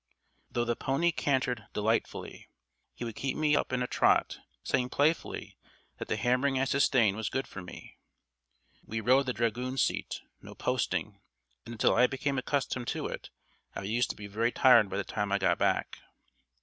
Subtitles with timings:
[0.49, 2.47] Though the pony cantered delightfully,
[2.95, 5.57] he would make me keep him in a trot, saying playfully
[5.99, 7.99] that the hammering I sustained was good for me.
[8.83, 11.19] We rode the dragoonseat, no posting,
[11.67, 13.29] and until I became accustomed to it
[13.75, 15.99] I used to be very tired by the time I got back.